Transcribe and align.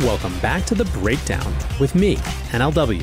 Welcome 0.00 0.38
back 0.40 0.66
to 0.66 0.74
The 0.74 0.84
Breakdown 0.84 1.54
with 1.80 1.94
me, 1.94 2.16
NLW. 2.52 3.02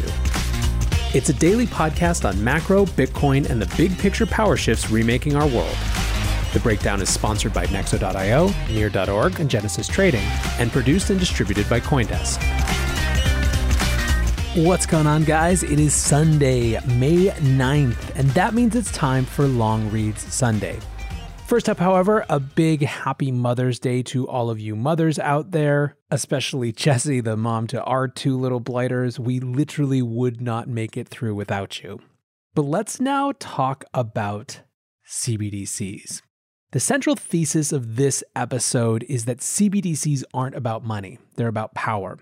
It's 1.16 1.30
a 1.30 1.34
daily 1.34 1.66
podcast 1.66 2.24
on 2.24 2.42
macro, 2.44 2.86
Bitcoin, 2.86 3.50
and 3.50 3.60
the 3.60 3.76
big 3.76 3.98
picture 3.98 4.28
power 4.28 4.56
shifts 4.56 4.92
remaking 4.92 5.36
our 5.36 5.48
world. 5.48 5.76
The 6.54 6.60
Breakdown 6.62 7.02
is 7.02 7.10
sponsored 7.10 7.52
by 7.52 7.66
Nexo.io, 7.66 8.52
Near.org, 8.72 9.40
and 9.40 9.50
Genesis 9.50 9.88
Trading, 9.88 10.22
and 10.60 10.72
produced 10.72 11.10
and 11.10 11.20
distributed 11.20 11.68
by 11.68 11.80
Coindesk. 11.80 12.38
What's 14.64 14.86
going 14.86 15.08
on, 15.08 15.24
guys? 15.24 15.64
It 15.64 15.80
is 15.80 15.96
Sunday, 15.96 16.74
May 16.86 17.30
9th, 17.30 18.16
and 18.16 18.30
that 18.32 18.54
means 18.54 18.76
it's 18.76 18.92
time 18.92 19.26
for 19.26 19.48
Long 19.48 19.90
Reads 19.90 20.22
Sunday. 20.32 20.78
First 21.54 21.70
up, 21.70 21.78
however, 21.78 22.26
a 22.30 22.40
big 22.40 22.82
happy 22.82 23.32
Mother's 23.32 23.78
Day 23.78 24.02
to 24.02 24.28
all 24.28 24.50
of 24.50 24.60
you 24.60 24.76
mothers 24.76 25.20
out 25.20 25.52
there, 25.52 25.98
especially 26.10 26.72
Jessie, 26.72 27.22
the 27.22 27.38
mom 27.38 27.68
to 27.68 27.84
our 27.84 28.08
two 28.08 28.36
little 28.40 28.60
blighters. 28.60 29.20
We 29.20 29.40
literally 29.40 30.02
would 30.02 30.42
not 30.42 30.68
make 30.68 30.98
it 30.98 31.08
through 31.08 31.36
without 31.36 31.84
you. 31.84 32.00
But 32.56 32.64
let's 32.64 33.00
now 33.00 33.34
talk 33.38 33.86
about 33.94 34.62
CBDCs. 35.08 36.24
The 36.72 36.80
central 36.80 37.16
thesis 37.16 37.72
of 37.72 37.98
this 37.98 38.24
episode 38.36 39.06
is 39.08 39.26
that 39.26 39.38
CBDCs 39.38 40.24
aren't 40.34 40.56
about 40.56 40.84
money, 40.84 41.20
they're 41.36 41.48
about 41.48 41.76
power. 41.76 42.18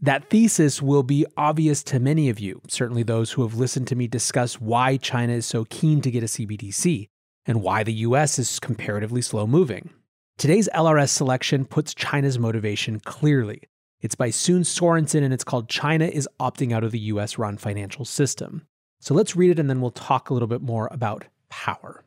That 0.00 0.30
thesis 0.30 0.82
will 0.82 1.04
be 1.04 1.24
obvious 1.36 1.84
to 1.84 2.00
many 2.00 2.28
of 2.28 2.40
you, 2.40 2.60
certainly 2.66 3.04
those 3.04 3.30
who 3.30 3.42
have 3.42 3.54
listened 3.54 3.86
to 3.86 3.94
me 3.94 4.08
discuss 4.08 4.60
why 4.60 4.96
China 4.96 5.34
is 5.34 5.46
so 5.46 5.64
keen 5.66 6.00
to 6.00 6.10
get 6.10 6.24
a 6.24 6.26
CBDC 6.26 7.06
and 7.46 7.62
why 7.62 7.82
the 7.82 7.92
US 7.92 8.38
is 8.38 8.58
comparatively 8.58 9.22
slow 9.22 9.46
moving. 9.46 9.90
Today's 10.38 10.68
LRS 10.74 11.10
selection 11.10 11.64
puts 11.64 11.94
China's 11.94 12.38
motivation 12.38 13.00
clearly. 13.00 13.62
It's 14.00 14.14
by 14.14 14.30
Sune 14.30 14.64
Sorenson 14.64 15.22
and 15.22 15.32
it's 15.32 15.44
called 15.44 15.68
China 15.68 16.06
is 16.06 16.28
Opting 16.40 16.72
Out 16.72 16.84
of 16.84 16.90
the 16.90 16.98
US 16.98 17.38
Run 17.38 17.56
Financial 17.56 18.04
System. 18.04 18.66
So 19.00 19.14
let's 19.14 19.36
read 19.36 19.50
it 19.50 19.58
and 19.58 19.68
then 19.68 19.80
we'll 19.80 19.90
talk 19.90 20.30
a 20.30 20.32
little 20.32 20.48
bit 20.48 20.62
more 20.62 20.88
about 20.90 21.24
power. 21.50 22.02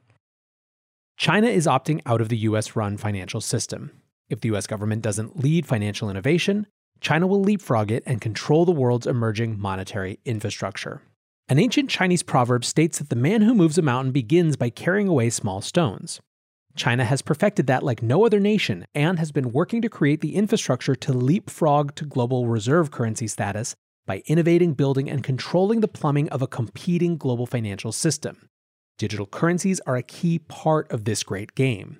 China 1.17 1.47
is 1.47 1.65
opting 1.65 2.01
out 2.05 2.21
of 2.21 2.29
the 2.29 2.37
US 2.37 2.75
run 2.75 2.97
financial 2.97 3.41
system. 3.41 3.91
If 4.29 4.41
the 4.41 4.53
US 4.53 4.67
government 4.67 5.01
doesn't 5.01 5.39
lead 5.43 5.65
financial 5.65 6.09
innovation, 6.09 6.67
China 7.01 7.27
will 7.27 7.41
leapfrog 7.41 7.91
it 7.91 8.03
and 8.05 8.21
control 8.21 8.65
the 8.65 8.71
world's 8.71 9.07
emerging 9.07 9.59
monetary 9.59 10.19
infrastructure. 10.25 11.01
An 11.49 11.59
ancient 11.59 11.89
Chinese 11.89 12.23
proverb 12.23 12.65
states 12.65 12.97
that 12.97 13.09
the 13.09 13.15
man 13.15 13.41
who 13.41 13.55
moves 13.55 13.77
a 13.77 13.81
mountain 13.81 14.11
begins 14.11 14.57
by 14.57 14.69
carrying 14.69 15.07
away 15.07 15.29
small 15.29 15.61
stones. 15.61 16.19
China 16.75 17.05
has 17.05 17.21
perfected 17.21 17.67
that 17.67 17.83
like 17.83 18.03
no 18.03 18.25
other 18.25 18.41
nation 18.41 18.85
and 18.93 19.17
has 19.17 19.31
been 19.31 19.53
working 19.53 19.81
to 19.81 19.87
create 19.87 20.19
the 20.19 20.35
infrastructure 20.35 20.93
to 20.93 21.13
leapfrog 21.13 21.95
to 21.95 22.03
global 22.03 22.47
reserve 22.47 22.91
currency 22.91 23.27
status 23.27 23.75
by 24.05 24.23
innovating, 24.25 24.73
building, 24.73 25.09
and 25.09 25.23
controlling 25.23 25.79
the 25.79 25.87
plumbing 25.87 26.27
of 26.29 26.41
a 26.41 26.47
competing 26.47 27.15
global 27.15 27.45
financial 27.45 27.93
system. 27.93 28.49
Digital 28.97 29.25
currencies 29.25 29.79
are 29.87 29.95
a 29.95 30.03
key 30.03 30.39
part 30.39 30.91
of 30.91 31.05
this 31.05 31.23
great 31.23 31.55
game. 31.55 31.97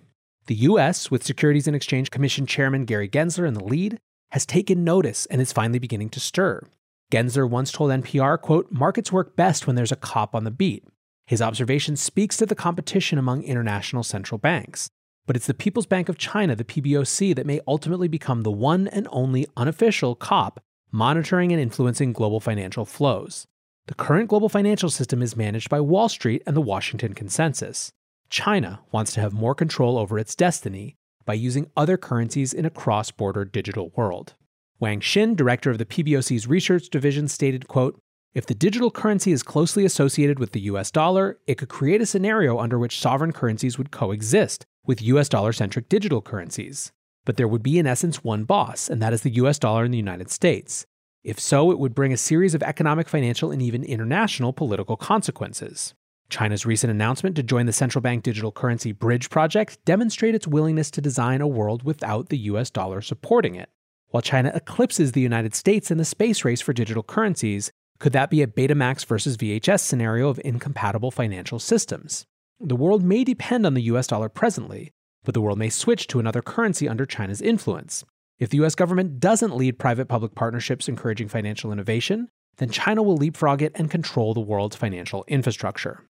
The 0.47 0.55
US, 0.55 1.09
with 1.09 1.23
Securities 1.23 1.67
and 1.67 1.75
Exchange 1.75 2.11
Commission 2.11 2.45
Chairman 2.45 2.83
Gary 2.83 3.07
Gensler 3.07 3.47
in 3.47 3.53
the 3.53 3.63
lead, 3.63 3.97
has 4.31 4.45
taken 4.45 4.83
notice 4.83 5.25
and 5.27 5.39
is 5.39 5.53
finally 5.53 5.79
beginning 5.79 6.09
to 6.09 6.19
stir. 6.19 6.63
Gensler 7.11 7.49
once 7.49 7.71
told 7.71 7.91
NPR, 7.91 8.39
quote, 8.39 8.71
markets 8.71 9.11
work 9.11 9.35
best 9.35 9.65
when 9.65 9.75
there's 9.75 9.91
a 9.91 9.97
cop 9.97 10.35
on 10.35 10.43
the 10.43 10.51
beat. 10.51 10.83
His 11.25 11.41
observation 11.41 11.95
speaks 11.95 12.37
to 12.37 12.45
the 12.45 12.55
competition 12.55 13.17
among 13.17 13.43
international 13.43 14.03
central 14.03 14.37
banks. 14.37 14.89
But 15.25 15.35
it's 15.35 15.47
the 15.47 15.53
People's 15.53 15.85
Bank 15.85 16.09
of 16.09 16.17
China, 16.17 16.55
the 16.55 16.63
PBOC, 16.63 17.35
that 17.35 17.45
may 17.45 17.59
ultimately 17.67 18.07
become 18.07 18.43
the 18.43 18.51
one 18.51 18.87
and 18.87 19.07
only 19.11 19.45
unofficial 19.55 20.15
cop 20.15 20.59
monitoring 20.91 21.51
and 21.51 21.61
influencing 21.61 22.13
global 22.13 22.39
financial 22.39 22.85
flows. 22.85 23.45
The 23.87 23.93
current 23.93 24.29
global 24.29 24.49
financial 24.49 24.89
system 24.89 25.21
is 25.21 25.35
managed 25.35 25.69
by 25.69 25.81
Wall 25.81 26.09
Street 26.09 26.43
and 26.45 26.55
the 26.55 26.61
Washington 26.61 27.13
Consensus. 27.13 27.91
China 28.29 28.81
wants 28.91 29.13
to 29.13 29.21
have 29.21 29.33
more 29.33 29.55
control 29.55 29.97
over 29.97 30.17
its 30.17 30.35
destiny 30.35 30.95
by 31.25 31.33
using 31.33 31.69
other 31.75 31.97
currencies 31.97 32.53
in 32.53 32.65
a 32.65 32.69
cross 32.69 33.11
border 33.11 33.45
digital 33.45 33.91
world. 33.95 34.33
Wang 34.79 34.99
Xin, 34.99 35.35
director 35.35 35.71
of 35.71 35.79
the 35.79 35.85
PBOC's 35.85 36.45
research 36.45 36.89
division, 36.89 37.27
stated, 37.27 37.67
quote, 37.67 37.99
if 38.35 38.45
the 38.45 38.53
digital 38.53 38.91
currency 38.91 39.31
is 39.31 39.41
closely 39.41 39.85
associated 39.85 40.37
with 40.37 40.51
the 40.51 40.59
US 40.61 40.91
dollar, 40.91 41.39
it 41.47 41.57
could 41.57 41.69
create 41.69 41.99
a 41.99 42.05
scenario 42.05 42.59
under 42.59 42.77
which 42.77 42.99
sovereign 42.99 43.31
currencies 43.31 43.79
would 43.79 43.89
coexist 43.89 44.67
with 44.85 45.01
US 45.01 45.29
dollar 45.29 45.51
centric 45.51 45.89
digital 45.89 46.21
currencies. 46.21 46.91
But 47.25 47.37
there 47.37 47.47
would 47.47 47.63
be, 47.63 47.79
in 47.79 47.87
essence, 47.87 48.23
one 48.23 48.43
boss, 48.43 48.87
and 48.87 49.01
that 49.01 49.13
is 49.13 49.21
the 49.21 49.33
US 49.41 49.57
dollar 49.57 49.83
in 49.83 49.89
the 49.89 49.97
United 49.97 50.29
States. 50.29 50.85
If 51.23 51.39
so, 51.39 51.71
it 51.71 51.79
would 51.79 51.95
bring 51.95 52.13
a 52.13 52.17
series 52.17 52.53
of 52.53 52.61
economic, 52.61 53.09
financial, 53.09 53.49
and 53.49 53.63
even 53.63 53.83
international 53.83 54.53
political 54.53 54.95
consequences. 54.95 55.95
China's 56.29 56.67
recent 56.67 56.91
announcement 56.91 57.35
to 57.37 57.41
join 57.41 57.65
the 57.65 57.73
central 57.73 58.03
bank 58.03 58.21
digital 58.21 58.51
currency 58.51 58.91
bridge 58.91 59.31
project 59.31 59.83
demonstrates 59.85 60.35
its 60.35 60.47
willingness 60.47 60.91
to 60.91 61.01
design 61.01 61.41
a 61.41 61.47
world 61.47 61.81
without 61.81 62.29
the 62.29 62.37
US 62.37 62.69
dollar 62.69 63.01
supporting 63.01 63.55
it. 63.55 63.69
While 64.09 64.21
China 64.21 64.51
eclipses 64.55 65.11
the 65.11 65.21
United 65.21 65.53
States 65.53 65.91
in 65.91 65.97
the 65.97 66.05
space 66.05 66.45
race 66.45 66.61
for 66.61 66.71
digital 66.71 67.03
currencies, 67.03 67.71
could 67.99 68.13
that 68.13 68.29
be 68.29 68.41
a 68.41 68.47
Betamax 68.47 69.05
versus 69.05 69.35
VHS 69.35 69.81
scenario 69.81 70.29
of 70.29 70.39
incompatible 70.45 71.11
financial 71.11 71.59
systems? 71.59 72.25
The 72.59 72.77
world 72.77 73.03
may 73.03 73.25
depend 73.25 73.65
on 73.65 73.73
the 73.73 73.81
US 73.83 74.07
dollar 74.07 74.29
presently, 74.29 74.93
but 75.25 75.33
the 75.33 75.41
world 75.41 75.59
may 75.59 75.69
switch 75.69 76.07
to 76.07 76.19
another 76.19 76.41
currency 76.41 76.87
under 76.87 77.05
China's 77.05 77.41
influence. 77.41 78.05
If 78.39 78.49
the 78.49 78.63
US 78.63 78.75
government 78.75 79.19
doesn't 79.19 79.57
lead 79.57 79.77
private 79.77 80.07
public 80.07 80.35
partnerships 80.35 80.87
encouraging 80.87 81.27
financial 81.27 81.73
innovation, 81.73 82.29
then 82.57 82.69
China 82.69 83.03
will 83.03 83.17
leapfrog 83.17 83.61
it 83.61 83.73
and 83.75 83.91
control 83.91 84.33
the 84.33 84.39
world's 84.39 84.77
financial 84.77 85.25
infrastructure. 85.27 86.07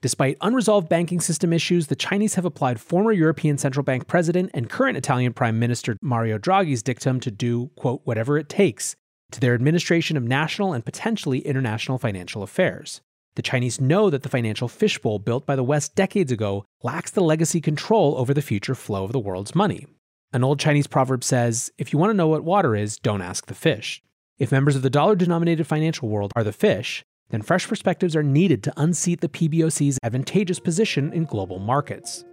Despite 0.00 0.36
unresolved 0.40 0.88
banking 0.88 1.20
system 1.20 1.52
issues, 1.52 1.88
the 1.88 1.96
Chinese 1.96 2.36
have 2.36 2.44
applied 2.44 2.80
former 2.80 3.10
European 3.10 3.58
Central 3.58 3.82
Bank 3.82 4.06
president 4.06 4.50
and 4.54 4.70
current 4.70 4.96
Italian 4.96 5.32
Prime 5.32 5.58
Minister 5.58 5.96
Mario 6.00 6.38
Draghi's 6.38 6.84
dictum 6.84 7.18
to 7.20 7.32
do, 7.32 7.70
quote, 7.76 8.02
whatever 8.04 8.38
it 8.38 8.48
takes 8.48 8.94
to 9.32 9.40
their 9.40 9.54
administration 9.54 10.16
of 10.16 10.22
national 10.22 10.72
and 10.72 10.84
potentially 10.84 11.40
international 11.40 11.98
financial 11.98 12.44
affairs. 12.44 13.00
The 13.34 13.42
Chinese 13.42 13.80
know 13.80 14.08
that 14.08 14.22
the 14.22 14.28
financial 14.28 14.68
fishbowl 14.68 15.18
built 15.18 15.46
by 15.46 15.56
the 15.56 15.64
West 15.64 15.94
decades 15.94 16.32
ago 16.32 16.64
lacks 16.82 17.10
the 17.10 17.20
legacy 17.20 17.60
control 17.60 18.16
over 18.16 18.32
the 18.32 18.42
future 18.42 18.74
flow 18.74 19.04
of 19.04 19.12
the 19.12 19.18
world's 19.18 19.54
money. 19.54 19.86
An 20.32 20.44
old 20.44 20.60
Chinese 20.60 20.86
proverb 20.86 21.24
says, 21.24 21.72
if 21.76 21.92
you 21.92 21.98
want 21.98 22.10
to 22.10 22.16
know 22.16 22.28
what 22.28 22.44
water 22.44 22.76
is, 22.76 22.98
don't 22.98 23.22
ask 23.22 23.46
the 23.46 23.54
fish. 23.54 24.02
If 24.38 24.52
members 24.52 24.76
of 24.76 24.82
the 24.82 24.90
dollar 24.90 25.16
denominated 25.16 25.66
financial 25.66 26.08
world 26.08 26.32
are 26.36 26.44
the 26.44 26.52
fish, 26.52 27.04
then 27.30 27.42
fresh 27.42 27.66
perspectives 27.68 28.16
are 28.16 28.22
needed 28.22 28.62
to 28.62 28.72
unseat 28.76 29.20
the 29.20 29.28
PBOC's 29.28 29.98
advantageous 30.02 30.58
position 30.58 31.12
in 31.12 31.24
global 31.24 31.58
markets. 31.58 32.24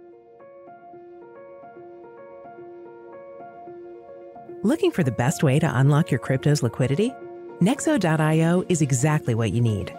Looking 4.62 4.90
for 4.90 5.04
the 5.04 5.12
best 5.12 5.42
way 5.42 5.58
to 5.58 5.78
unlock 5.78 6.10
your 6.10 6.18
crypto's 6.18 6.62
liquidity? 6.62 7.12
Nexo.io 7.60 8.64
is 8.68 8.82
exactly 8.82 9.34
what 9.34 9.52
you 9.52 9.60
need. 9.60 9.94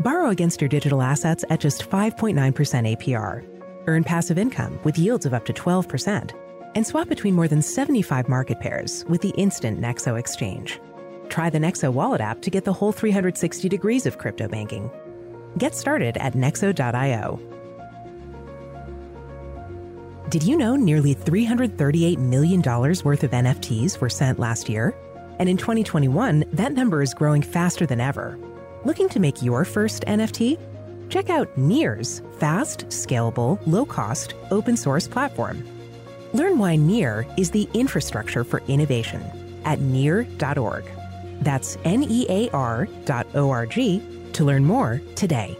Borrow 0.00 0.28
against 0.28 0.60
your 0.60 0.68
digital 0.68 1.02
assets 1.02 1.44
at 1.48 1.60
just 1.60 1.88
5.9% 1.88 2.34
APR. 2.34 3.48
Earn 3.86 4.04
passive 4.04 4.38
income 4.38 4.78
with 4.84 4.98
yields 4.98 5.24
of 5.24 5.32
up 5.32 5.46
to 5.46 5.52
12%. 5.52 6.32
And 6.74 6.86
swap 6.86 7.08
between 7.08 7.34
more 7.34 7.48
than 7.48 7.62
75 7.62 8.28
market 8.28 8.60
pairs 8.60 9.04
with 9.08 9.22
the 9.22 9.30
instant 9.30 9.80
Nexo 9.80 10.18
exchange. 10.18 10.78
Try 11.28 11.50
the 11.50 11.58
Nexo 11.58 11.92
Wallet 11.92 12.20
app 12.20 12.42
to 12.42 12.50
get 12.50 12.64
the 12.64 12.72
whole 12.72 12.92
360 12.92 13.68
degrees 13.68 14.06
of 14.06 14.18
crypto 14.18 14.48
banking. 14.48 14.90
Get 15.58 15.74
started 15.74 16.16
at 16.18 16.34
nexo.io. 16.34 17.40
Did 20.28 20.42
you 20.42 20.56
know 20.56 20.74
nearly 20.74 21.14
$338 21.14 22.18
million 22.18 22.60
worth 22.60 23.22
of 23.22 23.30
NFTs 23.30 24.00
were 24.00 24.10
sent 24.10 24.40
last 24.40 24.68
year? 24.68 24.94
And 25.38 25.48
in 25.48 25.56
2021, 25.56 26.44
that 26.52 26.72
number 26.72 27.00
is 27.00 27.14
growing 27.14 27.42
faster 27.42 27.86
than 27.86 28.00
ever. 28.00 28.38
Looking 28.84 29.08
to 29.10 29.20
make 29.20 29.42
your 29.42 29.64
first 29.64 30.04
NFT? 30.04 30.58
Check 31.10 31.30
out 31.30 31.56
Near's 31.56 32.22
fast, 32.38 32.88
scalable, 32.88 33.60
low 33.66 33.86
cost, 33.86 34.34
open 34.50 34.76
source 34.76 35.06
platform. 35.06 35.64
Learn 36.32 36.58
why 36.58 36.76
Near 36.76 37.26
is 37.36 37.52
the 37.52 37.68
infrastructure 37.72 38.42
for 38.42 38.62
innovation 38.66 39.22
at 39.64 39.80
near.org. 39.80 40.84
That's 41.40 41.76
N-E-A-R 41.84 42.88
dot 43.04 43.26
O-R-G 43.34 44.02
to 44.32 44.44
learn 44.44 44.64
more 44.64 45.00
today. 45.14 45.56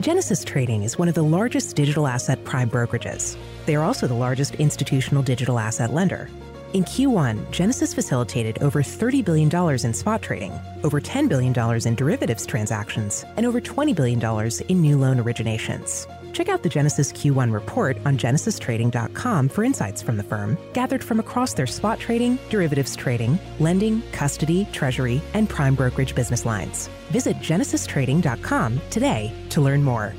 Genesis 0.00 0.44
Trading 0.44 0.82
is 0.82 0.98
one 0.98 1.08
of 1.08 1.14
the 1.14 1.22
largest 1.22 1.74
digital 1.76 2.06
asset 2.06 2.44
prime 2.44 2.68
brokerages. 2.68 3.36
They 3.64 3.74
are 3.74 3.82
also 3.82 4.06
the 4.06 4.14
largest 4.14 4.54
institutional 4.56 5.22
digital 5.22 5.58
asset 5.58 5.94
lender. 5.94 6.28
In 6.74 6.84
Q1, 6.84 7.50
Genesis 7.52 7.94
facilitated 7.94 8.60
over 8.62 8.82
$30 8.82 9.24
billion 9.24 9.76
in 9.86 9.94
spot 9.94 10.22
trading, 10.22 10.52
over 10.82 11.00
$10 11.00 11.28
billion 11.28 11.54
in 11.86 11.94
derivatives 11.94 12.44
transactions, 12.44 13.24
and 13.36 13.46
over 13.46 13.60
$20 13.60 13.94
billion 13.94 14.50
in 14.68 14.82
new 14.82 14.98
loan 14.98 15.16
originations. 15.18 16.06
Check 16.34 16.48
out 16.48 16.64
the 16.64 16.68
Genesis 16.68 17.12
Q1 17.12 17.52
report 17.52 17.96
on 18.04 18.18
genesistrading.com 18.18 19.48
for 19.48 19.62
insights 19.62 20.02
from 20.02 20.16
the 20.16 20.24
firm, 20.24 20.58
gathered 20.72 21.02
from 21.02 21.20
across 21.20 21.54
their 21.54 21.66
spot 21.66 22.00
trading, 22.00 22.40
derivatives 22.50 22.96
trading, 22.96 23.38
lending, 23.60 24.02
custody, 24.10 24.66
treasury, 24.72 25.22
and 25.32 25.48
prime 25.48 25.76
brokerage 25.76 26.12
business 26.16 26.44
lines. 26.44 26.88
Visit 27.12 27.36
genesistrading.com 27.38 28.80
today 28.90 29.32
to 29.50 29.60
learn 29.60 29.84
more. 29.84 30.12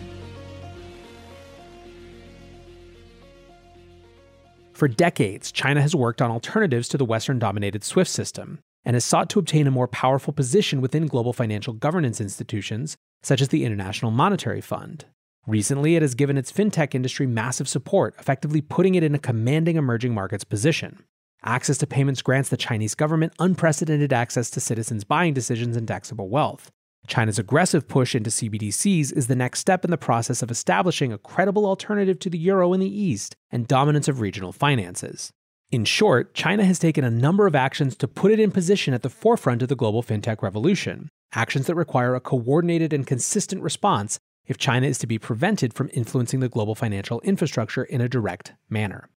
For 4.71 4.87
decades, 4.87 5.51
China 5.51 5.81
has 5.81 5.93
worked 5.93 6.21
on 6.21 6.31
alternatives 6.31 6.87
to 6.89 6.97
the 6.97 7.05
Western 7.05 7.39
dominated 7.39 7.83
SWIFT 7.83 8.09
system 8.09 8.59
and 8.85 8.95
has 8.95 9.03
sought 9.03 9.29
to 9.31 9.39
obtain 9.39 9.67
a 9.67 9.71
more 9.71 9.87
powerful 9.89 10.31
position 10.31 10.79
within 10.79 11.07
global 11.07 11.33
financial 11.33 11.73
governance 11.73 12.21
institutions, 12.21 12.95
such 13.21 13.41
as 13.41 13.49
the 13.49 13.65
International 13.65 14.11
Monetary 14.11 14.61
Fund. 14.61 15.03
Recently, 15.47 15.95
it 15.95 16.01
has 16.01 16.15
given 16.15 16.37
its 16.37 16.51
fintech 16.51 16.95
industry 16.95 17.27
massive 17.27 17.69
support, 17.69 18.15
effectively 18.19 18.61
putting 18.61 18.95
it 18.95 19.03
in 19.03 19.13
a 19.13 19.19
commanding 19.19 19.75
emerging 19.75 20.13
markets 20.13 20.43
position. 20.43 21.03
Access 21.43 21.77
to 21.77 21.87
payments 21.87 22.23
grants 22.23 22.49
the 22.49 22.57
Chinese 22.57 22.95
government 22.95 23.33
unprecedented 23.37 24.11
access 24.11 24.49
to 24.49 24.59
citizens' 24.59 25.03
buying 25.03 25.35
decisions 25.35 25.77
and 25.77 25.87
taxable 25.87 26.29
wealth. 26.29 26.71
China's 27.07 27.37
aggressive 27.37 27.87
push 27.87 28.15
into 28.15 28.31
CBDCs 28.31 29.15
is 29.15 29.27
the 29.27 29.35
next 29.35 29.59
step 29.59 29.85
in 29.85 29.91
the 29.91 29.97
process 29.97 30.41
of 30.41 30.49
establishing 30.49 31.13
a 31.13 31.19
credible 31.19 31.67
alternative 31.67 32.17
to 32.17 32.31
the 32.31 32.39
euro 32.39 32.73
in 32.73 32.79
the 32.79 33.01
East 33.01 33.35
and 33.51 33.67
dominance 33.67 34.07
of 34.07 34.21
regional 34.21 34.51
finances. 34.51 35.31
In 35.69 35.85
short, 35.85 36.33
China 36.33 36.65
has 36.65 36.79
taken 36.79 37.03
a 37.03 37.11
number 37.11 37.45
of 37.45 37.53
actions 37.53 37.95
to 37.97 38.07
put 38.07 38.31
it 38.31 38.39
in 38.39 38.49
position 38.49 38.95
at 38.95 39.03
the 39.03 39.09
forefront 39.11 39.61
of 39.61 39.69
the 39.69 39.75
global 39.75 40.01
fintech 40.01 40.41
revolution, 40.41 41.09
actions 41.33 41.67
that 41.67 41.75
require 41.75 42.15
a 42.15 42.19
coordinated 42.19 42.91
and 42.91 43.05
consistent 43.05 43.61
response 43.61 44.19
if 44.47 44.57
China 44.57 44.87
is 44.87 44.97
to 44.99 45.07
be 45.07 45.17
prevented 45.17 45.73
from 45.73 45.89
influencing 45.93 46.39
the 46.39 46.49
global 46.49 46.75
financial 46.75 47.21
infrastructure 47.21 47.83
in 47.83 48.01
a 48.01 48.09
direct 48.09 48.53
manner. 48.69 49.09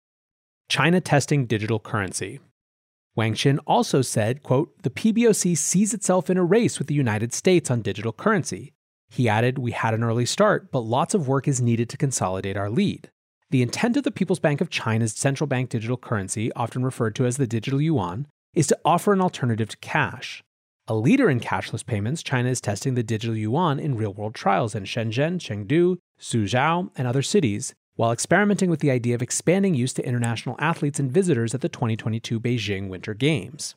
China 0.69 1.01
testing 1.01 1.47
digital 1.47 1.79
currency. 1.79 2.41
Wang 3.15 3.35
Xin 3.35 3.59
also 3.67 4.03
said, 4.03 4.43
quote, 4.43 4.83
the 4.83 4.91
PBOC 4.91 5.57
sees 5.57 5.95
itself 5.95 6.29
in 6.29 6.37
a 6.37 6.45
race 6.45 6.79
with 6.79 6.89
the 6.89 6.95
United 6.95 7.33
States 7.33 7.71
on 7.71 7.81
digital 7.81 8.13
currency. 8.13 8.75
He 9.09 9.29
added, 9.29 9.59
We 9.59 9.73
had 9.73 9.95
an 9.95 10.05
early 10.05 10.27
start, 10.27 10.71
but 10.71 10.81
lots 10.81 11.15
of 11.15 11.29
work 11.29 11.49
is 11.49 11.63
needed 11.63 11.89
to 11.91 11.97
consolidate 11.97 12.57
our 12.57 12.69
lead. 12.69 13.11
The 13.51 13.63
intent 13.63 13.97
of 13.97 14.03
the 14.03 14.11
People's 14.11 14.41
Bank 14.41 14.61
of 14.61 14.71
China's 14.71 15.13
central 15.13 15.47
bank 15.47 15.71
digital 15.71 15.97
currency, 15.97 16.53
often 16.53 16.85
referred 16.85 17.15
to 17.17 17.27
as 17.27 17.37
the 17.37 17.47
digital 17.47 17.81
yuan, 17.81 18.27
is 18.55 18.67
to 18.67 18.79
offer 18.85 19.13
an 19.13 19.21
alternative 19.21 19.69
to 19.69 19.77
cash. 19.79 20.43
A 20.89 20.95
leader 20.95 21.29
in 21.29 21.41
cashless 21.41 21.85
payments, 21.85 22.23
China 22.23 22.49
is 22.49 22.61
testing 22.61 22.95
the 22.95 23.03
digital 23.03 23.37
yuan 23.37 23.81
in 23.81 23.97
real 23.97 24.15
world 24.15 24.37
trials 24.37 24.73
in 24.77 24.85
Shenzhen, 24.85 25.41
Chengdu, 25.41 25.99
Suzhou, 26.21 26.91
and 26.97 27.09
other 27.09 27.23
cities, 27.23 27.75
while 27.97 28.13
experimenting 28.13 28.71
with 28.71 28.79
the 28.79 28.93
idea 28.93 29.17
of 29.17 29.23
expanding 29.23 29.75
use 29.75 29.93
to 29.95 30.07
international 30.07 30.55
athletes 30.61 31.01
and 31.01 31.11
visitors 31.11 31.57
at 31.57 31.61
the 31.61 31.69
2022 31.69 32.39
Beijing 32.39 32.89
Winter 32.89 33.15
Games. 33.15 33.75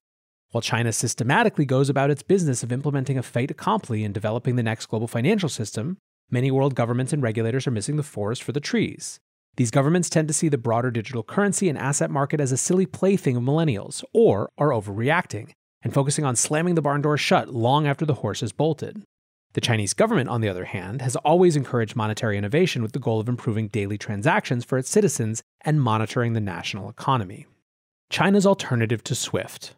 While 0.51 0.61
China 0.61 0.93
systematically 0.93 1.65
goes 1.65 1.89
about 1.89 2.11
its 2.11 2.21
business 2.21 2.61
of 2.61 2.71
implementing 2.71 3.17
a 3.17 3.23
fait 3.23 3.49
accompli 3.49 4.03
in 4.03 4.13
developing 4.13 4.55
the 4.55 4.61
next 4.61 4.85
global 4.85 5.07
financial 5.07 5.49
system, 5.49 5.97
many 6.29 6.51
world 6.51 6.75
governments 6.75 7.11
and 7.11 7.23
regulators 7.23 7.65
are 7.65 7.71
missing 7.71 7.95
the 7.95 8.03
forest 8.03 8.43
for 8.43 8.51
the 8.51 8.59
trees. 8.59 9.19
These 9.55 9.71
governments 9.71 10.11
tend 10.11 10.27
to 10.27 10.33
see 10.35 10.47
the 10.47 10.59
broader 10.59 10.91
digital 10.91 11.23
currency 11.23 11.69
and 11.69 11.77
asset 11.77 12.11
market 12.11 12.39
as 12.39 12.51
a 12.51 12.57
silly 12.57 12.85
plaything 12.85 13.35
of 13.35 13.41
millennials, 13.41 14.03
or 14.13 14.51
are 14.59 14.69
overreacting, 14.69 15.53
and 15.81 15.93
focusing 15.93 16.25
on 16.25 16.35
slamming 16.35 16.75
the 16.75 16.81
barn 16.81 17.01
door 17.01 17.17
shut 17.17 17.53
long 17.53 17.87
after 17.87 18.05
the 18.05 18.15
horse 18.15 18.41
has 18.41 18.51
bolted. 18.51 19.03
The 19.53 19.61
Chinese 19.61 19.93
government, 19.93 20.29
on 20.29 20.41
the 20.41 20.49
other 20.49 20.65
hand, 20.65 21.01
has 21.01 21.15
always 21.17 21.55
encouraged 21.55 21.95
monetary 21.95 22.37
innovation 22.37 22.83
with 22.83 22.91
the 22.91 22.99
goal 22.99 23.19
of 23.19 23.27
improving 23.27 23.67
daily 23.67 23.97
transactions 23.97 24.63
for 24.63 24.77
its 24.77 24.89
citizens 24.89 25.41
and 25.61 25.81
monitoring 25.81 26.33
the 26.33 26.39
national 26.39 26.89
economy. 26.89 27.47
China's 28.11 28.45
alternative 28.45 29.03
to 29.05 29.15
SWIFT. 29.15 29.75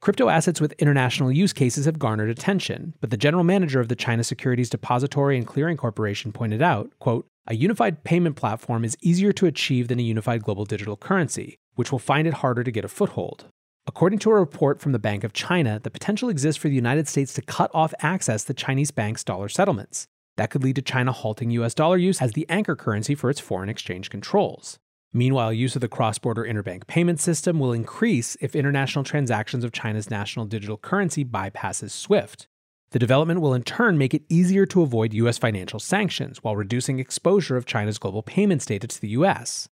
Crypto 0.00 0.28
assets 0.28 0.60
with 0.60 0.72
international 0.74 1.32
use 1.32 1.52
cases 1.52 1.84
have 1.84 1.98
garnered 1.98 2.28
attention, 2.28 2.94
but 3.00 3.10
the 3.10 3.16
general 3.16 3.44
manager 3.44 3.80
of 3.80 3.88
the 3.88 3.96
China 3.96 4.22
Securities 4.22 4.70
Depository 4.70 5.36
and 5.36 5.46
Clearing 5.46 5.76
Corporation 5.76 6.32
pointed 6.32 6.60
out, 6.60 6.90
quote, 6.98 7.26
a 7.46 7.54
unified 7.54 8.04
payment 8.04 8.36
platform 8.36 8.84
is 8.84 8.96
easier 9.00 9.32
to 9.32 9.46
achieve 9.46 9.88
than 9.88 10.00
a 10.00 10.02
unified 10.02 10.42
global 10.42 10.64
digital 10.64 10.96
currency, 10.96 11.56
which 11.74 11.92
will 11.92 11.98
find 11.98 12.26
it 12.26 12.34
harder 12.34 12.64
to 12.64 12.70
get 12.72 12.84
a 12.84 12.88
foothold. 12.88 13.46
According 13.88 14.18
to 14.20 14.30
a 14.30 14.34
report 14.34 14.80
from 14.80 14.90
the 14.90 14.98
Bank 14.98 15.22
of 15.22 15.32
China, 15.32 15.78
the 15.80 15.90
potential 15.90 16.28
exists 16.28 16.60
for 16.60 16.68
the 16.68 16.74
United 16.74 17.06
States 17.06 17.32
to 17.34 17.42
cut 17.42 17.70
off 17.72 17.94
access 18.00 18.42
to 18.44 18.54
Chinese 18.54 18.90
banks' 18.90 19.22
dollar 19.22 19.48
settlements. 19.48 20.08
That 20.36 20.50
could 20.50 20.64
lead 20.64 20.76
to 20.76 20.82
China 20.82 21.12
halting 21.12 21.50
US 21.52 21.72
dollar 21.72 21.96
use 21.96 22.20
as 22.20 22.32
the 22.32 22.46
anchor 22.48 22.74
currency 22.74 23.14
for 23.14 23.30
its 23.30 23.38
foreign 23.38 23.68
exchange 23.68 24.10
controls. 24.10 24.78
Meanwhile, 25.12 25.52
use 25.52 25.76
of 25.76 25.80
the 25.80 25.88
cross 25.88 26.18
border 26.18 26.44
interbank 26.44 26.88
payment 26.88 27.20
system 27.20 27.60
will 27.60 27.72
increase 27.72 28.36
if 28.40 28.56
international 28.56 29.04
transactions 29.04 29.62
of 29.62 29.72
China's 29.72 30.10
national 30.10 30.46
digital 30.46 30.76
currency 30.76 31.24
bypasses 31.24 31.90
SWIFT. 31.90 32.48
The 32.90 32.98
development 32.98 33.40
will 33.40 33.54
in 33.54 33.62
turn 33.62 33.96
make 33.96 34.14
it 34.14 34.24
easier 34.28 34.66
to 34.66 34.82
avoid 34.82 35.14
US 35.14 35.38
financial 35.38 35.78
sanctions 35.78 36.42
while 36.42 36.56
reducing 36.56 36.98
exposure 36.98 37.56
of 37.56 37.66
China's 37.66 37.98
global 37.98 38.22
payments 38.22 38.66
data 38.66 38.88
to 38.88 39.00
the 39.00 39.10
US. 39.10 39.68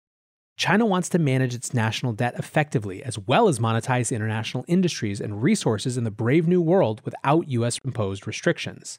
China 0.57 0.87
wants 0.87 1.09
to 1.09 1.19
manage 1.19 1.55
its 1.55 1.75
national 1.75 2.13
debt 2.13 2.35
effectively, 2.39 3.03
as 3.03 3.19
well 3.19 3.49
as 3.49 3.59
monetize 3.59 4.15
international 4.15 4.65
industries 4.69 5.21
and 5.21 5.43
resources 5.43 5.97
in 5.97 6.05
the 6.05 6.11
brave 6.11 6.47
new 6.47 6.61
world 6.61 7.01
without 7.05 7.49
US 7.49 7.79
imposed 7.85 8.27
restrictions. 8.27 8.99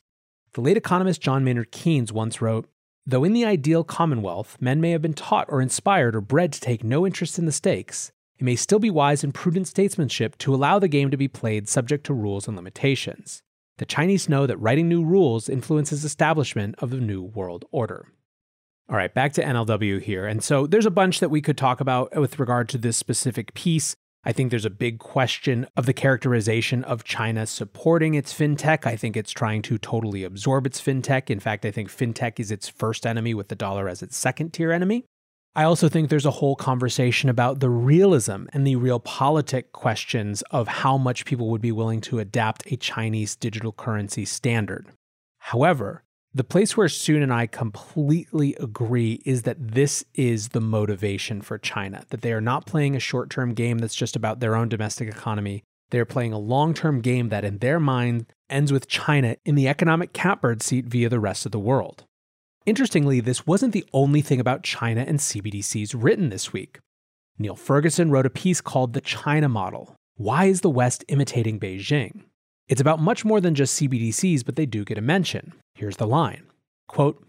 The 0.54 0.62
late 0.62 0.78
economist 0.78 1.22
John 1.22 1.44
Maynard 1.44 1.72
Keynes 1.72 2.12
once 2.12 2.42
wrote 2.42 2.68
Though 3.06 3.24
in 3.24 3.34
the 3.34 3.46
ideal 3.46 3.84
commonwealth, 3.84 4.57
men 4.60 4.81
may 4.81 4.92
have 4.92 5.02
been 5.02 5.13
taught 5.13 5.46
or 5.50 5.62
inspired 5.62 6.16
or 6.16 6.22
bred 6.22 6.52
to 6.54 6.60
take 6.60 6.84
no 6.84 7.06
interest 7.06 7.38
in 7.38 7.46
the 7.46 7.52
stakes, 7.52 8.12
it 8.38 8.44
may 8.44 8.56
still 8.56 8.80
be 8.80 8.90
wise 8.90 9.24
and 9.24 9.34
prudent 9.34 9.68
statesmanship 9.68 10.38
to 10.40 10.54
allow 10.54 10.78
the 10.78 10.90
game 10.90 11.10
to 11.12 11.18
be 11.18 11.28
played 11.28 11.69
subject 11.69 12.06
to 12.07 12.13
rules 12.13 12.48
and 12.48 12.57
limitations. 12.57 13.44
The 13.78 13.86
Chinese 13.86 14.28
know 14.28 14.46
that 14.46 14.57
writing 14.57 14.90
new 14.90 15.06
rules 15.06 15.48
influences 15.48 16.04
establishment 16.04 16.75
of 16.80 16.90
the 16.90 16.98
new 16.98 17.22
world 17.22 17.63
order. 17.72 18.07
All 18.87 18.95
right, 18.95 19.13
back 19.13 19.33
to 19.33 19.43
NLW 19.43 19.99
here. 19.99 20.27
And 20.27 20.43
so 20.43 20.67
there's 20.67 20.85
a 20.85 20.91
bunch 20.91 21.19
that 21.19 21.29
we 21.29 21.41
could 21.41 21.57
talk 21.57 21.81
about 21.81 22.15
with 22.15 22.37
regard 22.37 22.69
to 22.69 22.77
this 22.77 22.97
specific 22.97 23.55
piece. 23.55 23.95
I 24.23 24.31
think 24.31 24.51
there's 24.51 24.65
a 24.65 24.69
big 24.71 24.99
question 24.99 25.67
of 25.75 25.87
the 25.87 25.93
characterization 25.93 26.83
of 26.83 27.03
China 27.03 27.47
supporting 27.47 28.13
its 28.13 28.33
fintech. 28.33 28.85
I 28.85 28.95
think 28.95 29.17
it's 29.17 29.31
trying 29.31 29.63
to 29.63 29.79
totally 29.79 30.23
absorb 30.23 30.67
its 30.67 30.79
fintech. 30.79 31.31
In 31.31 31.39
fact, 31.39 31.65
I 31.65 31.71
think 31.71 31.89
fintech 31.89 32.39
is 32.39 32.51
its 32.51 32.69
first 32.69 33.07
enemy 33.07 33.33
with 33.33 33.47
the 33.47 33.55
dollar 33.55 33.89
as 33.89 34.03
its 34.03 34.17
second 34.17 34.53
tier 34.53 34.71
enemy. 34.71 35.05
I 35.56 35.63
also 35.63 35.89
think 35.89 36.09
there's 36.09 36.25
a 36.25 36.31
whole 36.31 36.56
conversation 36.56 37.30
about 37.30 37.61
the 37.61 37.69
realism 37.69 38.45
and 38.51 38.68
the 38.68 38.75
realpolitik 38.75 39.71
questions 39.71 40.44
of 40.51 40.68
how 40.68 40.97
much 40.97 41.25
people 41.25 41.49
would 41.49 41.61
be 41.61 41.71
willing 41.71 42.01
to 42.01 42.19
adapt 42.19 42.71
a 42.71 42.77
Chinese 42.77 43.35
digital 43.35 43.71
currency 43.71 44.25
standard. 44.25 44.87
However, 45.39 46.04
the 46.35 46.44
place 46.44 46.75
where 46.75 46.89
Sune 46.89 47.23
and 47.23 47.33
I 47.33 47.47
completely 47.47 48.56
agree 48.56 49.21
is 49.25 49.44
that 49.44 49.56
this 49.57 50.04
is 50.13 50.49
the 50.49 50.59
motivation 50.59 51.42
for 51.42 51.57
China, 51.57 52.04
that 52.09 52.23
they 52.23 52.33
are 52.33 52.42
not 52.42 52.65
playing 52.65 52.94
a 52.94 52.99
short 52.99 53.30
term 53.30 53.54
game 53.54 53.77
that's 53.77 53.95
just 53.95 54.18
about 54.18 54.42
their 54.42 54.54
own 54.54 54.68
domestic 54.68 55.07
economy. 55.07 55.63
They're 55.92 56.04
playing 56.04 56.33
a 56.33 56.37
long 56.37 56.73
term 56.73 56.99
game 56.99 57.30
that, 57.30 57.45
in 57.45 57.59
their 57.59 57.80
mind, 57.80 58.25
ends 58.49 58.73
with 58.73 58.89
China 58.89 59.37
in 59.45 59.56
the 59.56 59.69
economic 59.69 60.11
catbird 60.11 60.61
seat 60.61 60.87
via 60.87 61.07
the 61.07 61.21
rest 61.21 61.45
of 61.45 61.54
the 61.54 61.59
world. 61.59 62.04
Interestingly, 62.65 63.21
this 63.21 63.47
wasn't 63.47 63.71
the 63.71 63.85
only 63.94 64.21
thing 64.21 64.42
about 64.42 64.63
China 64.63 65.06
and 65.07 65.19
CBDCs 65.19 65.95
written 65.97 66.27
this 66.27 66.51
week. 66.51 66.80
Niall 67.39 67.56
Ferguson 67.56 68.11
wrote 68.11 68.25
a 68.25 68.30
piece 68.30 68.59
called 68.59 68.92
The 68.92 68.99
China 68.99 69.47
Model 69.47 69.95
Why 70.18 70.45
is 70.45 70.59
the 70.59 70.69
West 70.69 71.06
Imitating 71.07 71.61
Beijing? 71.61 72.23
It's 72.68 72.81
about 72.81 73.00
much 73.00 73.24
more 73.24 73.40
than 73.40 73.56
just 73.56 73.80
CBDCs, 73.80 74.44
but 74.44 74.56
they 74.56 74.66
do 74.66 74.84
get 74.84 74.98
a 74.98 75.02
mention. 75.02 75.54
Here's 75.76 75.98
the 75.98 76.07
line 76.07 76.44
Quote, 76.88 77.24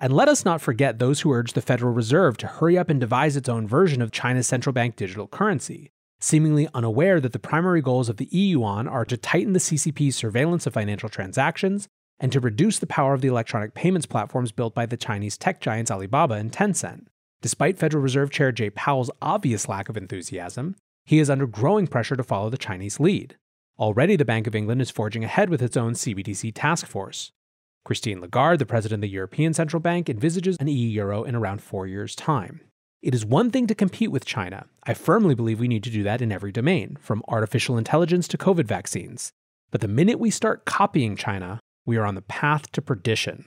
and 0.00 0.12
let 0.12 0.28
us 0.28 0.44
not 0.44 0.60
forget 0.60 0.98
those 0.98 1.20
who 1.20 1.32
urge 1.32 1.52
the 1.52 1.60
Federal 1.60 1.92
Reserve 1.92 2.36
to 2.38 2.46
hurry 2.48 2.76
up 2.76 2.90
and 2.90 2.98
devise 2.98 3.36
its 3.36 3.48
own 3.48 3.68
version 3.68 4.02
of 4.02 4.10
China's 4.10 4.48
central 4.48 4.72
bank 4.72 4.96
digital 4.96 5.28
currency, 5.28 5.90
seemingly 6.20 6.68
unaware 6.74 7.20
that 7.20 7.32
the 7.32 7.38
primary 7.38 7.80
goals 7.80 8.08
of 8.08 8.16
the 8.16 8.28
e-yuan 8.36 8.88
are 8.88 9.04
to 9.04 9.16
tighten 9.16 9.52
the 9.52 9.60
CCP's 9.60 10.16
surveillance 10.16 10.66
of 10.66 10.74
financial 10.74 11.08
transactions 11.08 11.86
and 12.18 12.32
to 12.32 12.40
reduce 12.40 12.78
the 12.80 12.86
power 12.86 13.14
of 13.14 13.20
the 13.20 13.28
electronic 13.28 13.74
payments 13.74 14.06
platforms 14.06 14.50
built 14.52 14.74
by 14.74 14.86
the 14.86 14.96
Chinese 14.96 15.36
tech 15.36 15.60
giants 15.60 15.90
Alibaba 15.90 16.34
and 16.34 16.52
Tencent. 16.52 17.06
Despite 17.40 17.78
Federal 17.78 18.02
Reserve 18.02 18.30
Chair 18.30 18.50
Jay 18.50 18.70
Powell's 18.70 19.10
obvious 19.20 19.68
lack 19.68 19.88
of 19.88 19.96
enthusiasm, 19.96 20.76
he 21.04 21.18
is 21.18 21.30
under 21.30 21.46
growing 21.46 21.86
pressure 21.88 22.16
to 22.16 22.22
follow 22.22 22.50
the 22.50 22.56
Chinese 22.56 23.00
lead. 23.00 23.36
Already, 23.78 24.16
the 24.16 24.24
Bank 24.24 24.46
of 24.46 24.54
England 24.54 24.82
is 24.82 24.90
forging 24.90 25.24
ahead 25.24 25.48
with 25.48 25.62
its 25.62 25.76
own 25.76 25.94
CBDC 25.94 26.52
task 26.54 26.86
force. 26.86 27.32
Christine 27.84 28.20
Lagarde, 28.20 28.58
the 28.58 28.66
president 28.66 29.02
of 29.02 29.08
the 29.08 29.14
European 29.14 29.54
Central 29.54 29.80
Bank, 29.80 30.08
envisages 30.08 30.56
an 30.60 30.68
EU 30.68 30.88
euro 30.88 31.24
in 31.24 31.34
around 31.34 31.62
four 31.62 31.86
years' 31.86 32.14
time. 32.14 32.60
It 33.00 33.14
is 33.14 33.24
one 33.24 33.50
thing 33.50 33.66
to 33.66 33.74
compete 33.74 34.12
with 34.12 34.24
China. 34.24 34.66
I 34.84 34.94
firmly 34.94 35.34
believe 35.34 35.58
we 35.58 35.66
need 35.66 35.82
to 35.84 35.90
do 35.90 36.04
that 36.04 36.22
in 36.22 36.30
every 36.30 36.52
domain, 36.52 36.96
from 37.00 37.24
artificial 37.26 37.76
intelligence 37.76 38.28
to 38.28 38.38
COVID 38.38 38.66
vaccines. 38.66 39.32
But 39.72 39.80
the 39.80 39.88
minute 39.88 40.20
we 40.20 40.30
start 40.30 40.66
copying 40.66 41.16
China, 41.16 41.58
we 41.84 41.96
are 41.96 42.04
on 42.04 42.14
the 42.14 42.22
path 42.22 42.70
to 42.72 42.82
perdition. 42.82 43.46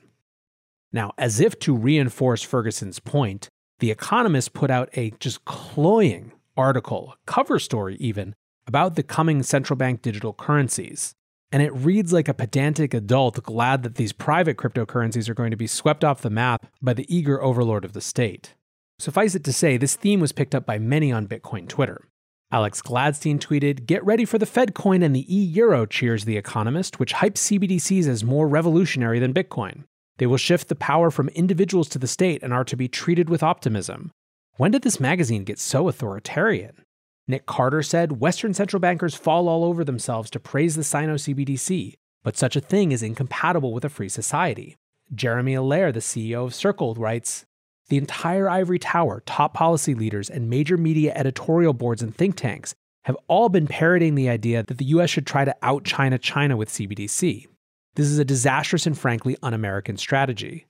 Now, 0.92 1.14
as 1.18 1.40
if 1.40 1.58
to 1.60 1.76
reinforce 1.76 2.42
Ferguson's 2.42 3.00
point, 3.00 3.48
The 3.80 3.92
Economist 3.92 4.54
put 4.54 4.72
out 4.72 4.90
a 4.98 5.12
just 5.20 5.44
cloying 5.46 6.32
article, 6.56 7.16
cover 7.26 7.60
story 7.60 7.98
even, 8.00 8.34
about 8.68 8.96
the 8.96 9.04
coming 9.04 9.44
central 9.44 9.78
bank 9.78 10.02
digital 10.02 10.34
currencies. 10.34 11.14
And 11.52 11.62
it 11.62 11.74
reads 11.74 12.12
like 12.12 12.28
a 12.28 12.34
pedantic 12.34 12.94
adult 12.94 13.42
glad 13.44 13.84
that 13.84 13.96
these 13.96 14.12
private 14.12 14.58
cryptocurrencies 14.58 15.30
are 15.30 15.34
going 15.34 15.52
to 15.52 15.58
be 15.58 15.68
swept 15.68 16.04
off 16.04 16.22
the 16.22 16.30
map 16.30 16.66
by 16.82 16.94
the 16.94 17.06
eager 17.16 17.42
overlord 17.42 17.86
of 17.86 17.94
the 17.94 18.02
state. 18.02 18.56
Suffice 19.00 19.36
it 19.36 19.44
to 19.44 19.54
say, 19.54 19.78
this 19.78 19.96
theme 19.96 20.20
was 20.20 20.32
picked 20.32 20.56
up 20.56 20.66
by 20.66 20.80
many 20.80 21.12
on 21.12 21.28
Bitcoin 21.28 21.68
Twitter. 21.68 22.08
Alex 22.52 22.82
Gladstein 22.82 23.40
tweeted, 23.40 23.86
Get 23.86 24.06
ready 24.06 24.24
for 24.24 24.38
the 24.38 24.46
Fed 24.46 24.74
coin 24.74 25.04
and 25.04 25.16
the 25.16 25.26
e 25.34 25.44
euro, 25.44 25.86
cheers 25.86 26.26
The 26.26 26.38
Economist, 26.38 27.00
which 27.00 27.16
hypes 27.16 27.40
CBDCs 27.40 28.08
as 28.08 28.24
more 28.24 28.48
revolutionary 28.48 29.20
than 29.20 29.34
Bitcoin. 29.34 29.84
They 30.18 30.28
will 30.28 30.38
shift 30.38 30.70
the 30.70 30.76
power 30.76 31.12
from 31.12 31.28
individuals 31.30 31.90
to 31.90 32.00
the 32.00 32.08
state 32.08 32.42
and 32.44 32.54
are 32.54 32.64
to 32.64 32.78
be 32.78 32.88
treated 32.88 33.30
with 33.30 33.44
optimism. 33.44 34.12
When 34.58 34.72
did 34.72 34.84
this 34.84 35.00
magazine 35.00 35.44
get 35.44 35.60
so 35.60 35.90
authoritarian? 35.90 36.84
Nick 37.28 37.48
Carter 37.48 37.82
said 37.82 38.20
Western 38.20 38.54
central 38.54 38.80
bankers 38.80 39.16
fall 39.16 39.48
all 39.48 39.64
over 39.64 39.84
themselves 39.84 40.30
to 40.30 40.40
praise 40.40 40.76
the 40.76 40.84
Sino 40.84 41.16
CBDC, 41.16 41.96
but 42.24 42.38
such 42.38 42.56
a 42.56 42.62
thing 42.62 42.92
is 42.92 43.02
incompatible 43.02 43.74
with 43.74 43.84
a 43.84 43.90
free 43.90 44.10
society. 44.10 44.78
Jeremy 45.14 45.56
Allaire, 45.56 45.92
the 45.92 46.00
CEO 46.00 46.46
of 46.46 46.54
Circle, 46.54 46.94
writes 46.96 47.46
The 47.90 47.98
entire 47.98 48.48
ivory 48.48 48.78
tower, 48.78 49.24
top 49.26 49.56
policy 49.56 49.96
leaders, 49.96 50.30
and 50.30 50.50
major 50.50 50.78
media 50.78 51.14
editorial 51.16 51.74
boards 51.74 52.04
and 52.04 52.16
think 52.16 52.36
tanks 52.36 52.76
have 53.06 53.18
all 53.28 53.50
been 53.50 53.68
parroting 53.68 54.16
the 54.16 54.30
idea 54.30 54.64
that 54.64 54.78
the 54.78 54.86
US 54.86 55.10
should 55.10 55.28
try 55.28 55.46
to 55.46 55.56
out 55.64 55.84
China 55.84 56.20
China 56.20 56.56
with 56.56 56.70
CBDC. 56.70 57.48
This 57.96 58.08
is 58.08 58.20
a 58.20 58.26
disastrous 58.26 58.86
and 58.86 58.98
frankly 58.98 59.38
un 59.42 59.54
American 59.54 59.98
strategy. 59.98 60.66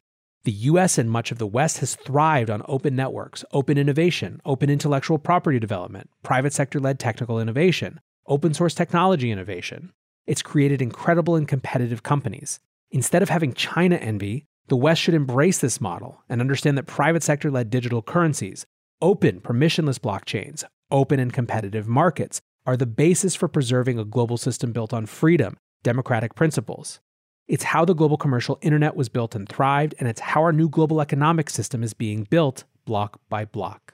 The 0.45 0.51
US 0.51 0.99
and 0.99 1.09
much 1.09 1.31
of 1.31 1.39
the 1.39 1.47
West 1.47 1.79
has 1.79 1.95
thrived 1.95 2.51
on 2.51 2.61
open 2.67 2.95
networks, 2.95 3.43
open 3.51 3.79
innovation, 3.79 4.39
open 4.45 4.69
intellectual 4.69 5.17
property 5.17 5.57
development, 5.57 6.07
private 6.21 6.53
sector 6.53 6.79
led 6.79 6.99
technical 6.99 7.39
innovation, 7.39 7.99
open 8.27 8.53
source 8.53 8.75
technology 8.75 9.31
innovation. 9.31 9.91
It's 10.27 10.43
created 10.43 10.83
incredible 10.83 11.35
and 11.35 11.47
competitive 11.47 12.03
companies. 12.03 12.59
Instead 12.91 13.23
of 13.23 13.29
having 13.29 13.55
China 13.55 13.95
envy, 13.95 14.45
the 14.67 14.75
West 14.75 15.01
should 15.01 15.15
embrace 15.15 15.57
this 15.57 15.81
model 15.81 16.21
and 16.29 16.41
understand 16.41 16.77
that 16.77 16.85
private 16.85 17.23
sector 17.23 17.49
led 17.49 17.71
digital 17.71 18.03
currencies, 18.03 18.67
open, 19.01 19.41
permissionless 19.41 19.97
blockchains, 19.97 20.63
open 20.91 21.19
and 21.19 21.33
competitive 21.33 21.87
markets 21.87 22.39
are 22.67 22.77
the 22.77 22.85
basis 22.85 23.33
for 23.33 23.47
preserving 23.47 23.97
a 23.97 24.05
global 24.05 24.37
system 24.37 24.71
built 24.71 24.93
on 24.93 25.07
freedom, 25.07 25.57
democratic 25.81 26.35
principles. 26.35 26.99
It's 27.47 27.63
how 27.63 27.85
the 27.85 27.93
global 27.93 28.17
commercial 28.17 28.57
internet 28.61 28.95
was 28.95 29.09
built 29.09 29.35
and 29.35 29.47
thrived, 29.47 29.93
and 29.99 30.07
it's 30.07 30.19
how 30.19 30.41
our 30.41 30.51
new 30.51 30.67
global 30.67 30.99
economic 30.99 31.49
system 31.49 31.83
is 31.83 31.93
being 31.93 32.23
built 32.23 32.63
block 32.85 33.19
by 33.29 33.45
block. 33.45 33.93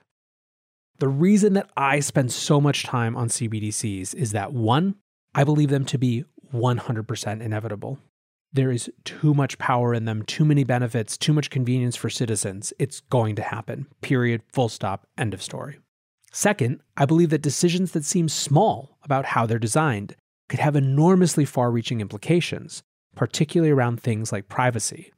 The 1.00 1.10
reason 1.10 1.54
that 1.54 1.70
I 1.76 2.00
spend 2.00 2.32
so 2.32 2.62
much 2.62 2.84
time 2.84 3.16
on 3.16 3.28
CBDCs 3.28 4.14
is 4.16 4.32
that 4.32 4.54
one, 4.54 4.96
I 5.34 5.44
believe 5.44 5.70
them 5.70 5.86
to 5.86 5.98
be 5.98 6.26
100% 6.54 7.42
inevitable. 7.42 8.00
There 8.54 8.72
is 8.72 8.92
too 9.04 9.34
much 9.34 9.58
power 9.58 9.94
in 9.94 10.06
them, 10.06 10.24
too 10.24 10.46
many 10.46 10.64
benefits, 10.64 11.18
too 11.18 11.34
much 11.34 11.50
convenience 11.50 11.96
for 11.96 12.10
citizens. 12.10 12.74
It's 12.80 13.00
going 13.00 13.36
to 13.38 13.42
happen. 13.42 13.88
Period. 14.02 14.44
Full 14.52 14.70
stop. 14.70 15.08
End 15.18 15.34
of 15.34 15.42
story. 15.42 15.80
Second, 16.34 16.82
I 16.98 17.06
believe 17.06 17.30
that 17.30 17.42
decisions 17.42 17.94
that 17.94 18.06
seem 18.06 18.30
small 18.30 18.98
about 19.04 19.26
how 19.26 19.46
they're 19.46 19.58
designed 19.58 20.16
could 20.50 20.60
have 20.60 20.76
enormously 20.76 21.46
far 21.46 21.72
reaching 21.72 22.02
implications 22.02 22.84
particularly 23.16 23.72
around 23.72 24.02
things 24.02 24.32
like 24.32 24.50
privacy. 24.50 25.12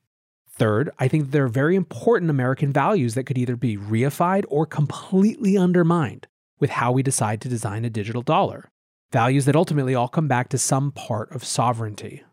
Third, 0.49 0.91
I 0.99 1.07
think 1.07 1.31
there 1.31 1.45
are 1.45 1.49
very 1.49 1.75
important 1.75 2.29
American 2.29 2.71
values 2.71 3.15
that 3.15 3.23
could 3.23 3.37
either 3.37 3.55
be 3.55 3.75
reified 3.75 4.45
or 4.47 4.65
completely 4.65 5.57
undermined 5.57 6.27
with 6.59 6.69
how 6.69 6.91
we 6.91 7.01
decide 7.01 7.41
to 7.41 7.49
design 7.49 7.85
a 7.85 7.89
digital 7.89 8.21
dollar. 8.21 8.69
Values 9.11 9.45
that 9.45 9.55
ultimately 9.55 9.95
all 9.95 10.07
come 10.07 10.27
back 10.27 10.49
to 10.49 10.57
some 10.57 10.91
part 10.91 11.31
of 11.31 11.43
sovereignty. 11.43 12.23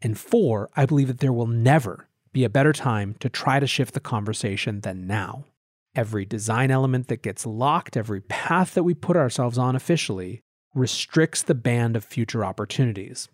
And 0.00 0.18
four, 0.18 0.70
I 0.76 0.86
believe 0.86 1.08
that 1.08 1.18
there 1.18 1.32
will 1.32 1.46
never 1.46 2.08
be 2.32 2.44
a 2.44 2.50
better 2.50 2.72
time 2.72 3.14
to 3.20 3.28
try 3.28 3.60
to 3.60 3.66
shift 3.66 3.94
the 3.94 4.00
conversation 4.00 4.80
than 4.80 5.06
now. 5.06 5.44
Every 5.94 6.24
design 6.24 6.70
element 6.70 7.08
that 7.08 7.22
gets 7.22 7.44
locked, 7.44 7.96
every 7.96 8.20
path 8.20 8.74
that 8.74 8.84
we 8.84 8.94
put 8.94 9.16
ourselves 9.16 9.58
on 9.58 9.74
officially, 9.74 10.40
restricts 10.74 11.42
the 11.42 11.54
band 11.54 11.96
of 11.96 12.04
future 12.04 12.44
opportunities 12.44 13.28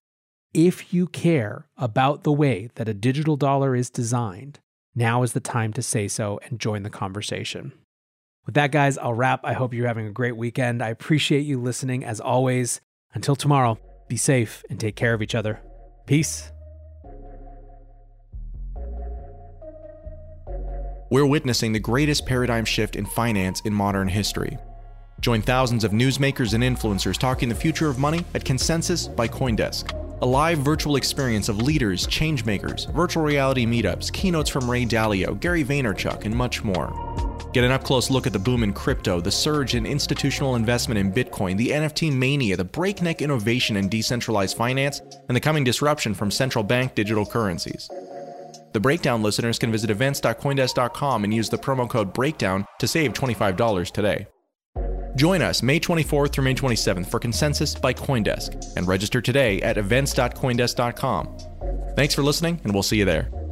if 0.54 0.94
you 0.94 1.08
care 1.08 1.66
about 1.76 2.22
the 2.22 2.32
way 2.32 2.70
that 2.76 2.88
a 2.88 2.94
digital 2.94 3.36
dollar 3.36 3.74
is 3.74 3.90
designed, 3.90 4.60
now 4.94 5.24
is 5.24 5.32
the 5.32 5.40
time 5.40 5.72
to 5.72 5.82
say 5.82 6.06
so 6.06 6.38
and 6.44 6.60
join 6.60 6.84
the 6.84 6.90
conversation. 6.90 7.72
With 8.46 8.54
that, 8.54 8.70
guys, 8.70 8.96
I'll 8.96 9.14
wrap. 9.14 9.40
I 9.44 9.54
hope 9.54 9.74
you're 9.74 9.88
having 9.88 10.06
a 10.06 10.12
great 10.12 10.36
weekend. 10.36 10.80
I 10.80 10.90
appreciate 10.90 11.40
you 11.40 11.60
listening 11.60 12.04
as 12.04 12.20
always. 12.20 12.80
Until 13.12 13.34
tomorrow, 13.34 13.78
be 14.06 14.16
safe 14.16 14.64
and 14.70 14.78
take 14.78 14.94
care 14.94 15.12
of 15.12 15.22
each 15.22 15.34
other. 15.34 15.60
Peace. 16.06 16.52
We're 21.10 21.26
witnessing 21.26 21.72
the 21.72 21.80
greatest 21.80 22.26
paradigm 22.26 22.64
shift 22.64 22.96
in 22.96 23.06
finance 23.06 23.60
in 23.62 23.74
modern 23.74 24.08
history. 24.08 24.58
Join 25.20 25.42
thousands 25.42 25.84
of 25.84 25.92
newsmakers 25.92 26.54
and 26.54 26.62
influencers 26.62 27.18
talking 27.18 27.48
the 27.48 27.54
future 27.54 27.88
of 27.88 27.98
money 27.98 28.24
at 28.34 28.44
Consensus 28.44 29.08
by 29.08 29.26
Coindesk 29.26 30.03
a 30.22 30.26
live 30.26 30.58
virtual 30.58 30.96
experience 30.96 31.48
of 31.48 31.62
leaders, 31.62 32.06
changemakers, 32.06 32.90
virtual 32.92 33.22
reality 33.22 33.66
meetups, 33.66 34.12
keynotes 34.12 34.50
from 34.50 34.70
Ray 34.70 34.84
Dalio, 34.84 35.38
Gary 35.40 35.64
Vaynerchuk, 35.64 36.24
and 36.24 36.34
much 36.34 36.64
more. 36.64 36.92
Get 37.52 37.62
an 37.62 37.70
up 37.70 37.84
close 37.84 38.10
look 38.10 38.26
at 38.26 38.32
the 38.32 38.38
boom 38.38 38.64
in 38.64 38.72
crypto, 38.72 39.20
the 39.20 39.30
surge 39.30 39.74
in 39.76 39.86
institutional 39.86 40.56
investment 40.56 40.98
in 40.98 41.12
Bitcoin, 41.12 41.56
the 41.56 41.68
NFT 41.68 42.12
mania, 42.12 42.56
the 42.56 42.64
breakneck 42.64 43.22
innovation 43.22 43.76
in 43.76 43.88
decentralized 43.88 44.56
finance, 44.56 45.00
and 45.28 45.36
the 45.36 45.40
coming 45.40 45.62
disruption 45.62 46.14
from 46.14 46.30
central 46.30 46.64
bank 46.64 46.94
digital 46.94 47.24
currencies. 47.24 47.88
The 48.72 48.80
Breakdown 48.80 49.22
listeners 49.22 49.60
can 49.60 49.70
visit 49.70 49.88
events.coindesk.com 49.88 51.22
and 51.22 51.32
use 51.32 51.48
the 51.48 51.58
promo 51.58 51.88
code 51.88 52.12
BREAKDOWN 52.12 52.66
to 52.80 52.88
save 52.88 53.12
$25 53.12 53.92
today. 53.92 54.26
Join 55.16 55.42
us 55.42 55.62
May 55.62 55.78
24th 55.78 56.32
through 56.32 56.44
May 56.44 56.54
27th 56.54 57.06
for 57.06 57.20
Consensus 57.20 57.74
by 57.74 57.94
Coindesk 57.94 58.76
and 58.76 58.86
register 58.86 59.20
today 59.20 59.60
at 59.62 59.78
events.coindesk.com. 59.78 61.38
Thanks 61.94 62.14
for 62.14 62.22
listening, 62.22 62.60
and 62.64 62.72
we'll 62.72 62.82
see 62.82 62.96
you 62.96 63.04
there. 63.04 63.43